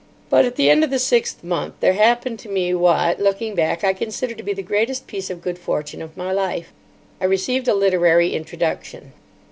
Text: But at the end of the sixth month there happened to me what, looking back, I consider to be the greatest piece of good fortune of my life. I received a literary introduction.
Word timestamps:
But 0.31 0.45
at 0.45 0.55
the 0.55 0.67
end 0.67 0.83
of 0.83 0.89
the 0.89 0.97
sixth 0.97 1.43
month 1.43 1.75
there 1.79 1.93
happened 1.93 2.39
to 2.39 2.49
me 2.49 2.73
what, 2.73 3.19
looking 3.19 3.53
back, 3.53 3.83
I 3.83 3.93
consider 3.93 4.33
to 4.33 4.41
be 4.41 4.51
the 4.51 4.63
greatest 4.63 5.05
piece 5.05 5.29
of 5.29 5.43
good 5.43 5.59
fortune 5.59 6.01
of 6.01 6.17
my 6.17 6.31
life. 6.31 6.73
I 7.21 7.25
received 7.25 7.67
a 7.67 7.75
literary 7.75 8.33
introduction. 8.33 9.11